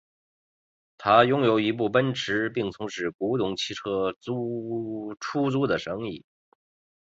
[0.97, 6.25] 他拥有一部奔驰并从事古董汽车出租的生意。